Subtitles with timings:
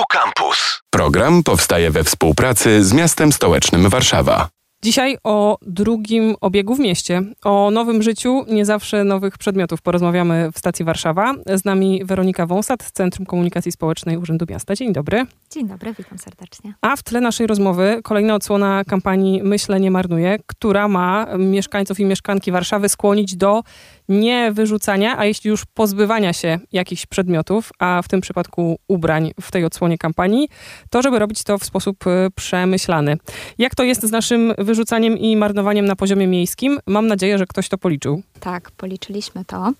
[0.00, 0.80] Tu Campus.
[0.90, 4.48] Program powstaje we współpracy z miastem stołecznym Warszawa.
[4.84, 10.58] Dzisiaj o drugim obiegu w mieście, o nowym życiu, nie zawsze nowych przedmiotów porozmawiamy w
[10.58, 11.34] stacji Warszawa.
[11.56, 14.74] Z nami Weronika Wąsat z Centrum Komunikacji Społecznej Urzędu Miasta.
[14.74, 15.26] Dzień dobry.
[15.50, 16.74] Dzień dobry, witam serdecznie.
[16.80, 22.04] A w tle naszej rozmowy kolejna odsłona kampanii Myślę nie marnuję, która ma mieszkańców i
[22.04, 23.62] mieszkanki Warszawy skłonić do
[24.08, 29.50] nie wyrzucania, a jeśli już pozbywania się jakichś przedmiotów, a w tym przypadku ubrań w
[29.50, 30.48] tej odsłonie kampanii,
[30.90, 33.16] to żeby robić to w sposób y, przemyślany.
[33.58, 36.78] Jak to jest z naszym wyrzucaniem i marnowaniem na poziomie miejskim?
[36.86, 38.22] Mam nadzieję, że ktoś to policzył.
[38.40, 39.72] Tak, policzyliśmy to.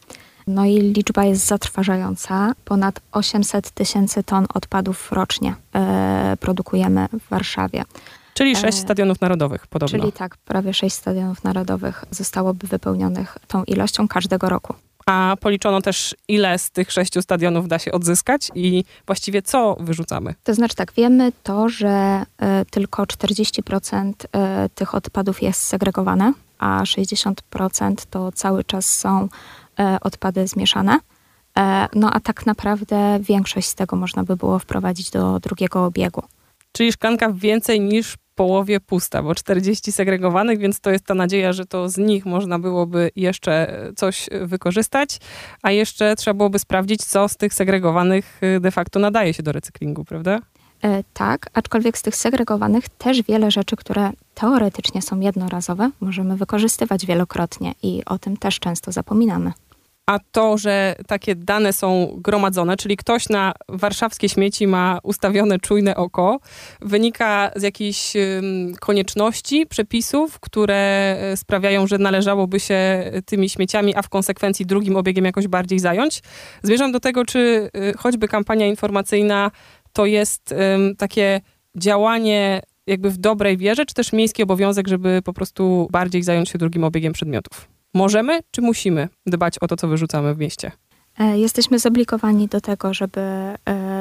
[0.46, 2.52] No i liczba jest zatrważająca.
[2.64, 7.84] Ponad 800 tysięcy ton odpadów rocznie e, produkujemy w Warszawie.
[8.34, 9.98] Czyli sześć e, stadionów narodowych podobno.
[9.98, 14.74] Czyli tak, prawie sześć stadionów narodowych zostałoby wypełnionych tą ilością każdego roku.
[15.06, 20.34] A policzono też, ile z tych sześciu stadionów da się odzyskać i właściwie co wyrzucamy?
[20.44, 22.22] To znaczy tak, wiemy to, że
[22.62, 29.28] y, tylko 40% y, tych odpadów jest segregowane, a 60% to cały czas są y,
[30.00, 30.98] odpady zmieszane.
[31.94, 36.22] No a tak naprawdę większość z tego można by było wprowadzić do drugiego obiegu.
[36.72, 41.66] Czyli szklanka więcej niż połowie pusta, bo 40 segregowanych, więc to jest ta nadzieja, że
[41.66, 45.18] to z nich można byłoby jeszcze coś wykorzystać,
[45.62, 49.52] a jeszcze trzeba byłoby sprawdzić, co z tych segregowanych y, de facto nadaje się do
[49.52, 50.38] recyklingu, prawda?
[50.84, 57.06] E, tak, aczkolwiek z tych segregowanych też wiele rzeczy, które teoretycznie są jednorazowe, możemy wykorzystywać
[57.06, 59.52] wielokrotnie i o tym też często zapominamy
[60.10, 65.96] a to, że takie dane są gromadzone, czyli ktoś na warszawskie śmieci ma ustawione czujne
[65.96, 66.40] oko,
[66.80, 68.12] wynika z jakiejś
[68.80, 75.24] konieczności, przepisów, które e, sprawiają, że należałoby się tymi śmieciami, a w konsekwencji drugim obiegiem
[75.24, 76.22] jakoś bardziej zająć.
[76.62, 79.50] Zmierzam do tego, czy e, choćby kampania informacyjna
[79.92, 80.54] to jest
[80.98, 81.40] takie
[81.76, 86.58] działanie jakby w dobrej wierze, czy też miejski obowiązek, żeby po prostu bardziej zająć się
[86.58, 87.79] drugim obiegiem przedmiotów.
[87.94, 90.72] Możemy czy musimy dbać o to, co wyrzucamy w mieście?
[91.18, 93.56] E, jesteśmy zobligowani do tego, żeby e,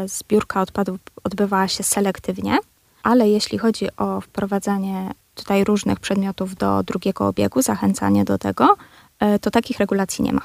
[0.07, 2.57] zbiórka odpadów odbywała się selektywnie,
[3.03, 8.77] ale jeśli chodzi o wprowadzanie tutaj różnych przedmiotów do drugiego obiegu, zachęcanie do tego,
[9.19, 10.41] e, to takich regulacji nie ma.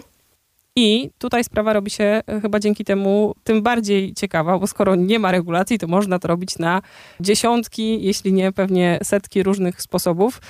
[0.76, 5.18] I tutaj sprawa robi się e, chyba dzięki temu tym bardziej ciekawa, bo skoro nie
[5.18, 6.82] ma regulacji, to można to robić na
[7.20, 10.40] dziesiątki, jeśli nie pewnie setki różnych sposobów.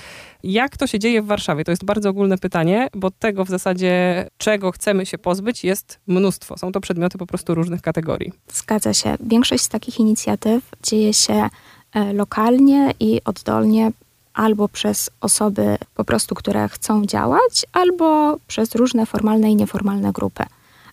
[0.42, 1.64] Jak to się dzieje w Warszawie?
[1.64, 6.58] To jest bardzo ogólne pytanie, bo tego w zasadzie, czego chcemy się pozbyć, jest mnóstwo.
[6.58, 8.32] Są to przedmioty po prostu różnych kategorii.
[8.52, 9.16] Zgadza się.
[9.20, 11.48] Większość z takich inicjatyw dzieje się
[11.94, 13.92] e, lokalnie i oddolnie
[14.34, 20.44] albo przez osoby po prostu, które chcą działać, albo przez różne formalne i nieformalne grupy,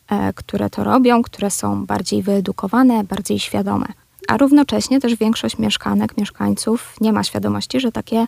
[0.09, 3.85] e, które to robią, które są bardziej wyedukowane, bardziej świadome.
[4.28, 8.25] A równocześnie też większość mieszkanek, mieszkańców nie ma świadomości, że takie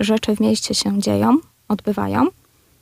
[0.00, 1.38] rzeczy w mieście się dzieją,
[1.68, 2.26] odbywają.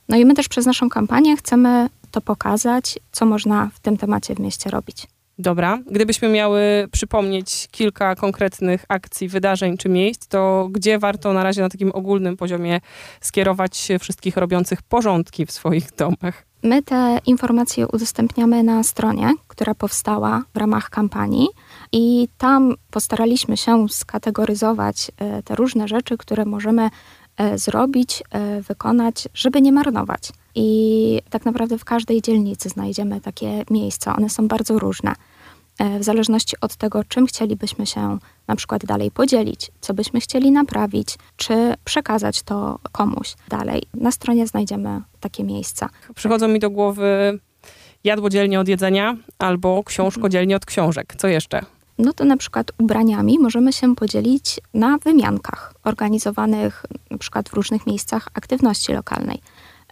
[0.09, 4.35] No i my też przez naszą kampanię chcemy to pokazać, co można w tym temacie
[4.35, 5.07] w mieście robić.
[5.39, 11.61] Dobra, gdybyśmy miały przypomnieć kilka konkretnych akcji, wydarzeń czy miejsc, to gdzie warto na razie
[11.61, 12.81] na takim ogólnym poziomie
[13.21, 16.45] skierować wszystkich robiących porządki w swoich domach?
[16.63, 21.47] My te informacje udostępniamy na stronie, która powstała w ramach kampanii,
[21.91, 26.89] i tam postaraliśmy się skategoryzować e, te różne rzeczy, które możemy
[27.37, 30.31] e, zrobić, e, wykonać, żeby nie marnować.
[30.55, 34.15] I tak naprawdę w każdej dzielnicy znajdziemy takie miejsca.
[34.15, 35.13] One są bardzo różne.
[35.79, 38.17] E, w zależności od tego, czym chcielibyśmy się
[38.47, 43.83] na przykład dalej podzielić, co byśmy chcieli naprawić, czy przekazać to komuś dalej.
[43.93, 45.89] Na stronie znajdziemy takie miejsca.
[46.15, 47.39] Przychodzą mi do głowy
[48.03, 51.13] jadłodzielnie od jedzenia albo książkodzielnie od książek.
[51.17, 51.61] Co jeszcze?
[51.97, 57.87] No to na przykład ubraniami możemy się podzielić na wymiankach organizowanych na przykład w różnych
[57.87, 59.41] miejscach aktywności lokalnej.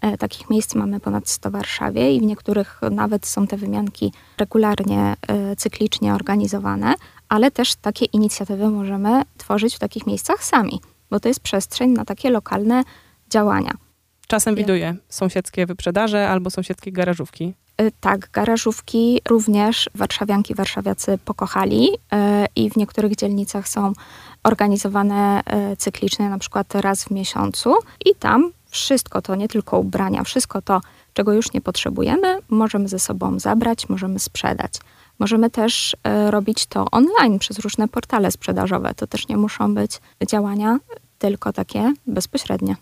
[0.01, 4.11] E, takich miejsc mamy ponad 100 w Warszawie i w niektórych nawet są te wymianki
[4.37, 6.93] regularnie, e, cyklicznie organizowane,
[7.29, 12.05] ale też takie inicjatywy możemy tworzyć w takich miejscach sami, bo to jest przestrzeń na
[12.05, 12.83] takie lokalne
[13.29, 13.71] działania.
[14.27, 17.53] Czasem widuję sąsiedzkie wyprzedaże albo sąsiedzkie garażówki.
[17.77, 21.89] E, tak, garażówki również warszawianki, warszawiacy pokochali
[22.55, 23.93] i w niektórych dzielnicach są
[24.43, 25.41] organizowane
[25.77, 30.81] cyklicznie, na przykład raz w miesiącu i tam wszystko to, nie tylko ubrania, wszystko to,
[31.13, 34.73] czego już nie potrzebujemy, możemy ze sobą zabrać, możemy sprzedać.
[35.19, 38.93] Możemy też e, robić to online przez różne portale sprzedażowe.
[38.93, 39.91] To też nie muszą być
[40.27, 40.79] działania
[41.19, 42.75] tylko takie bezpośrednie.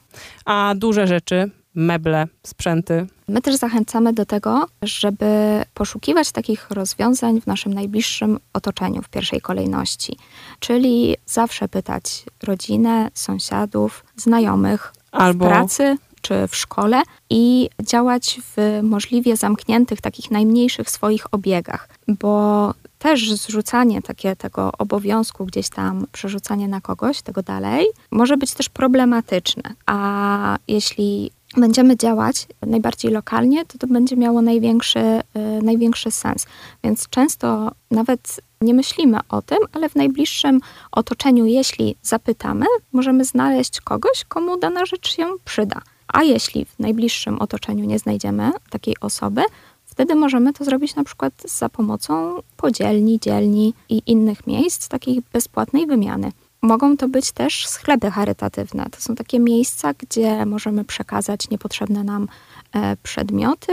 [0.46, 3.08] A duże rzeczy, meble, sprzęty.
[3.28, 5.26] My też zachęcamy do tego, żeby
[5.74, 10.18] poszukiwać takich rozwiązań w naszym najbliższym otoczeniu w pierwszej kolejności.
[10.60, 18.80] Czyli zawsze pytać rodzinę, sąsiadów, znajomych Albo w pracy czy w szkole i działać w
[18.84, 26.68] możliwie zamkniętych, takich najmniejszych swoich obiegach, bo też zrzucanie takie, tego obowiązku, gdzieś tam przerzucanie
[26.68, 29.64] na kogoś, tego dalej, może być też problematyczne.
[29.86, 35.22] A jeśli będziemy działać najbardziej lokalnie, to to będzie miało największy, y,
[35.64, 36.46] największy sens.
[36.84, 40.62] Więc często nawet nie myślimy o tym, ale w najbliższym
[40.92, 45.82] otoczeniu, jeśli zapytamy, możemy znaleźć kogoś, komu dana rzecz się przyda.
[46.08, 49.42] A jeśli w najbliższym otoczeniu nie znajdziemy takiej osoby,
[49.86, 55.88] wtedy możemy to zrobić na przykład za pomocą podzielni, dzielni i innych miejsc takiej bezpłatnej
[55.88, 56.32] wymiany.
[56.66, 58.86] Mogą to być też sklepy charytatywne.
[58.92, 62.28] To są takie miejsca, gdzie możemy przekazać niepotrzebne nam
[62.74, 63.72] e, przedmioty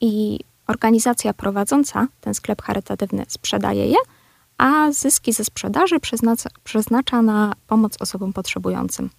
[0.00, 3.96] i organizacja prowadząca ten sklep charytatywny sprzedaje je,
[4.58, 9.10] a zyski ze sprzedaży przeznacza, przeznacza na pomoc osobom potrzebującym.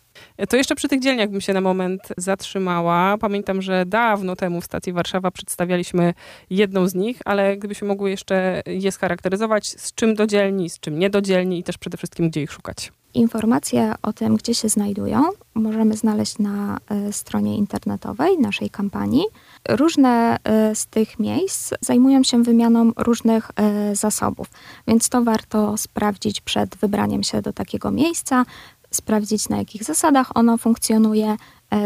[0.50, 3.18] To jeszcze przy tych dzielniach bym się na moment zatrzymała.
[3.18, 6.14] Pamiętam, że dawno temu w stacji Warszawa przedstawialiśmy
[6.50, 11.00] jedną z nich, ale gdybyśmy mogły jeszcze je scharakteryzować, z czym do dzielni, z czym
[11.00, 12.92] nie do dzielni i też przede wszystkim, gdzie ich szukać.
[13.16, 15.24] Informacje o tym, gdzie się znajdują,
[15.54, 19.24] możemy znaleźć na e, stronie internetowej naszej kampanii.
[19.70, 24.48] Różne e, z tych miejsc zajmują się wymianą różnych e, zasobów,
[24.88, 28.46] więc to warto sprawdzić przed wybraniem się do takiego miejsca,
[28.92, 31.38] sprawdzić na jakich zasadach ono funkcjonuje,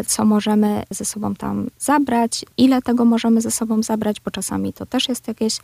[0.07, 4.85] co możemy ze sobą tam zabrać, ile tego możemy ze sobą zabrać, bo czasami to
[4.85, 5.57] też jest jakieś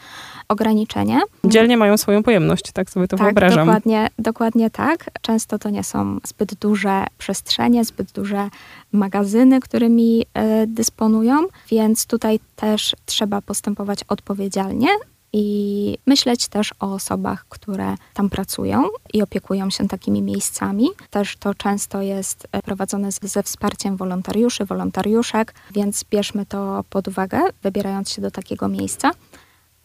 [0.47, 1.21] ograniczenie.
[1.44, 3.65] Dzielnie mają swoją pojemność, tak sobie to tak, wyobrażam.
[3.67, 5.09] Dokładnie, dokładnie tak.
[5.21, 8.50] Często to nie są zbyt duże przestrzenie, zbyt duże
[8.91, 14.88] magazyny, którymi y, dysponują, więc tutaj też trzeba postępować odpowiedzialnie
[15.37, 18.83] i myśleć też o osobach, które tam pracują
[19.13, 20.89] i opiekują się takimi miejscami.
[21.09, 27.41] Też to często jest e, prowadzone ze wsparciem wolontariuszy, wolontariuszek, więc bierzmy to pod uwagę,
[27.63, 29.11] wybierając się do takiego miejsca.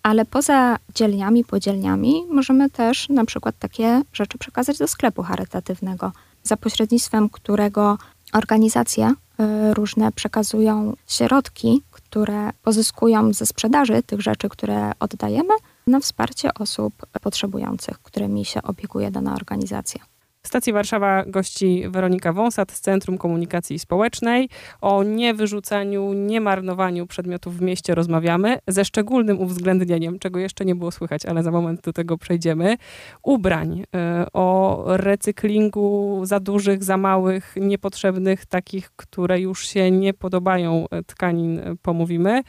[0.03, 6.13] Ale poza dzielniami, podzielniami możemy też na przykład takie rzeczy przekazać do sklepu charytatywnego,
[6.43, 7.99] za pośrednictwem którego
[8.33, 15.55] organizacje e, różne przekazują środki, które pozyskują ze sprzedaży tych rzeczy, które oddajemy,
[15.87, 20.10] na wsparcie osób potrzebujących, którymi się opiekuje dana organizacja.
[20.43, 24.49] W stacji Warszawa gości Weronika Wąsat z Centrum Komunikacji Społecznej.
[24.81, 31.27] O niewyrzucaniu, niemarnowaniu przedmiotów w mieście rozmawiamy, ze szczególnym uwzględnieniem, czego jeszcze nie było słychać,
[31.27, 32.77] ale za moment do tego przejdziemy.
[33.23, 40.87] Ubrań, e, o recyklingu za dużych, za małych, niepotrzebnych, takich, które już się nie podobają
[40.91, 42.43] e, tkanin, e, pomówimy.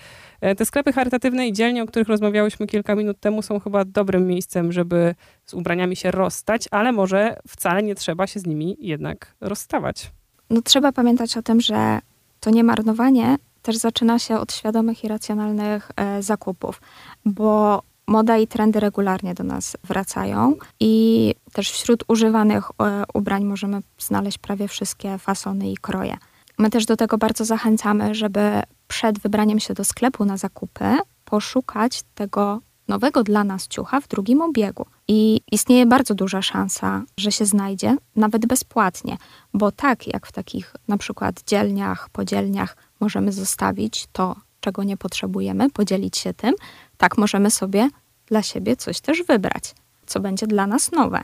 [0.57, 4.71] Te sklepy charytatywne i dzielnie, o których rozmawiałyśmy kilka minut temu, są chyba dobrym miejscem,
[4.71, 5.15] żeby
[5.51, 10.11] z ubraniami się rozstać, ale może wcale nie trzeba się z nimi jednak rozstawać.
[10.49, 11.99] No, trzeba pamiętać o tym, że
[12.39, 16.81] to niemarnowanie też zaczyna się od świadomych i racjonalnych e, zakupów,
[17.25, 23.79] bo moda i trendy regularnie do nas wracają i też wśród używanych e, ubrań możemy
[23.99, 26.17] znaleźć prawie wszystkie fasony i kroje.
[26.57, 30.85] My też do tego bardzo zachęcamy, żeby przed wybraniem się do sklepu na zakupy
[31.25, 34.85] poszukać tego nowego dla nas ciucha w drugim obiegu.
[35.07, 39.17] I istnieje bardzo duża szansa, że się znajdzie, nawet bezpłatnie,
[39.53, 45.69] bo tak jak w takich na przykład dzielniach, podzielniach możemy zostawić to, czego nie potrzebujemy,
[45.69, 46.55] podzielić się tym,
[46.97, 47.89] tak możemy sobie
[48.25, 49.75] dla siebie coś też wybrać,
[50.05, 51.23] co będzie dla nas nowe,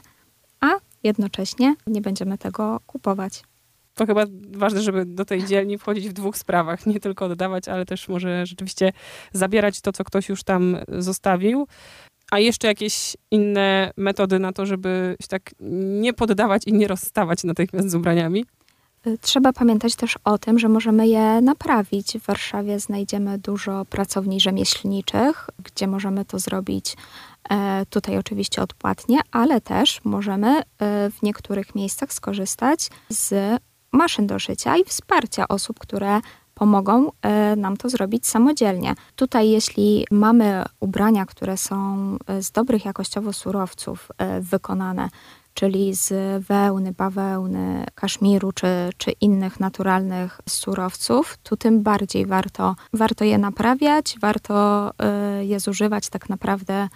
[0.59, 0.67] a
[1.03, 3.43] jednocześnie nie będziemy tego kupować.
[3.97, 6.85] To chyba ważne, żeby do tej dzielni wchodzić w dwóch sprawach.
[6.85, 8.93] Nie tylko oddawać, ale też może rzeczywiście
[9.33, 11.67] zabierać to, co ktoś już tam zostawił.
[12.31, 15.51] A jeszcze jakieś inne metody na to, żeby się tak
[15.99, 18.45] nie poddawać i nie rozstawać natychmiast z ubraniami?
[19.07, 22.17] Y, trzeba pamiętać też o tym, że możemy je naprawić.
[22.17, 26.95] W Warszawie znajdziemy dużo pracowni rzemieślniczych, gdzie możemy to zrobić
[27.49, 30.63] e, tutaj oczywiście odpłatnie, ale też możemy e,
[31.11, 33.59] w niektórych miejscach skorzystać z
[33.91, 36.21] maszyn do szycia i wsparcia osób, które
[36.57, 38.95] pomogą e, nam to zrobić samodzielnie.
[39.15, 41.75] Tutaj, jeśli mamy ubrania, które są
[42.27, 45.09] e, z dobrych jakościowo surowców e, wykonane,
[45.53, 46.13] czyli z
[46.45, 48.67] wełny, bawełny, kaszmiru czy,
[48.97, 54.91] czy innych naturalnych surowców, to tym bardziej warto, warto je naprawiać, warto
[55.41, 56.89] je zużywać tak naprawdę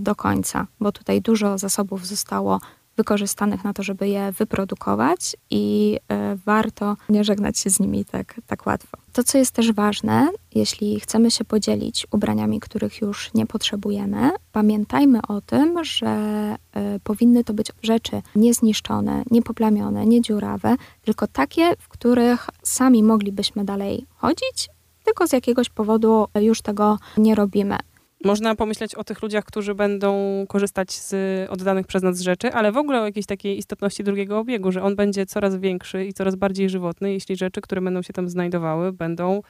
[0.00, 2.60] do końca, bo tutaj dużo zasobów zostało
[2.96, 8.40] wykorzystanych na to, żeby je wyprodukować i e, warto nie żegnać się z nimi tak,
[8.46, 8.98] tak łatwo.
[9.12, 15.20] To, co jest też ważne, jeśli chcemy się podzielić ubraniami, których już nie potrzebujemy, pamiętajmy
[15.28, 16.56] o tym, że e,
[17.04, 24.68] powinny to być rzeczy niezniszczone, niepoplamione, niedziurawe, tylko takie, w których sami moglibyśmy dalej chodzić,
[25.04, 27.78] tylko z jakiegoś powodu już tego nie robimy.
[28.24, 31.14] Można pomyśleć o tych ludziach, którzy będą korzystać z
[31.50, 34.96] oddanych przez nas rzeczy, ale w ogóle o jakiejś takiej istotności drugiego obiegu, że on
[34.96, 39.42] będzie coraz większy i coraz bardziej żywotny, jeśli rzeczy, które będą się tam znajdowały, będą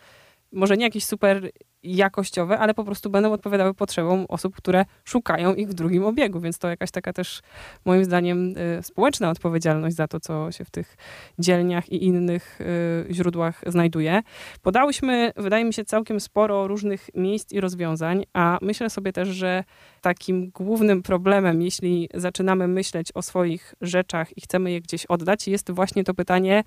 [0.53, 1.51] może nie jakieś super
[1.83, 6.59] jakościowe, ale po prostu będą odpowiadały potrzebom osób, które szukają ich w drugim obiegu, więc
[6.59, 7.41] to jakaś taka też
[7.85, 10.97] moim zdaniem y, społeczna odpowiedzialność za to, co się w tych
[11.39, 14.23] dzielniach i innych y, źródłach znajduje.
[14.63, 19.65] Podałyśmy, wydaje mi się, całkiem sporo różnych miejsc i rozwiązań, a myślę sobie też, że
[20.01, 25.71] takim głównym problemem, jeśli zaczynamy myśleć o swoich rzeczach i chcemy je gdzieś oddać, jest
[25.71, 26.65] właśnie to pytanie,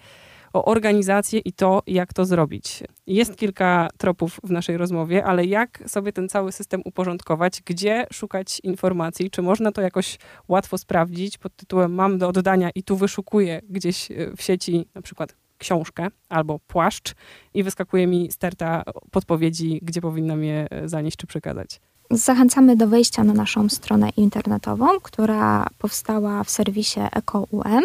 [0.55, 2.83] o organizację i to, jak to zrobić.
[3.07, 8.59] Jest kilka tropów w naszej rozmowie, ale jak sobie ten cały system uporządkować, gdzie szukać
[8.63, 13.61] informacji, czy można to jakoś łatwo sprawdzić pod tytułem mam do oddania i tu wyszukuję
[13.69, 17.15] gdzieś e, w sieci na przykład książkę albo płaszcz
[17.53, 21.81] i wyskakuje mi sterta podpowiedzi, gdzie powinnam je e, zanieść czy przekazać.
[22.11, 27.81] Zachęcamy do wejścia na naszą stronę internetową, która powstała w serwisie EcoUM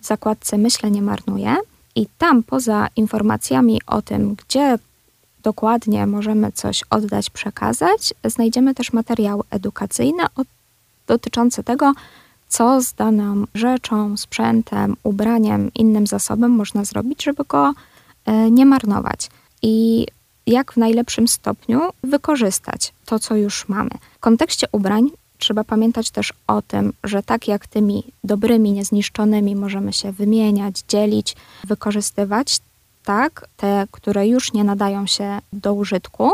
[0.00, 1.56] w zakładce Myślę nie marnuję.
[2.00, 4.78] I tam poza informacjami o tym, gdzie
[5.42, 10.26] dokładnie możemy coś oddać, przekazać, znajdziemy też materiały edukacyjne
[11.06, 11.92] dotyczące tego,
[12.48, 17.72] co z daną rzeczą, sprzętem, ubraniem, innym zasobem można zrobić, żeby go
[18.26, 19.30] e, nie marnować.
[19.62, 20.06] I
[20.46, 23.90] jak w najlepszym stopniu wykorzystać to, co już mamy.
[24.16, 25.10] W kontekście ubrań
[25.40, 31.36] trzeba pamiętać też o tym, że tak jak tymi dobrymi, niezniszczonymi możemy się wymieniać, dzielić,
[31.64, 32.60] wykorzystywać,
[33.04, 36.30] tak, te, które już nie nadają się do użytku,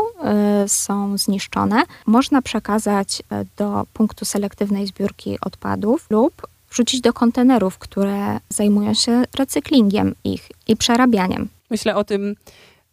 [0.65, 3.23] y, są zniszczone, można przekazać y,
[3.57, 10.75] do punktu selektywnej zbiórki odpadów lub wrzucić do kontenerów, które zajmują się recyklingiem ich i
[10.75, 11.49] przerabianiem.
[11.69, 12.35] Myślę o tym,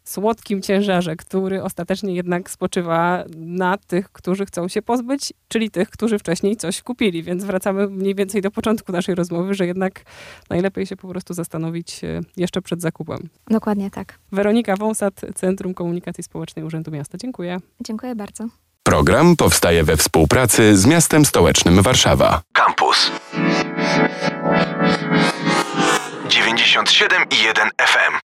[0.04, 6.18] słodkim ciężarze, który ostatecznie jednak spoczywa na tych, którzy chcą się pozbyć, czyli tych, którzy
[6.18, 7.22] wcześniej coś kupili.
[7.22, 10.02] Więc wracamy mniej więcej do początku naszej rozmowy, że jednak
[10.50, 13.28] najlepiej się po prostu zastanowić e, jeszcze przed zakupem.
[13.50, 14.18] Dokładnie tak.
[14.32, 17.18] Weronika Wąsat, Centrum Komunikacji Społecznej Urzędu Miasta.
[17.18, 17.60] Dziękuję.
[17.80, 18.48] Dziękuję bardzo.
[18.82, 22.42] Program powstaje we współpracy z miastem stołecznym Warszawa.
[22.52, 23.10] Campus
[26.28, 28.18] 97 i 1 FM.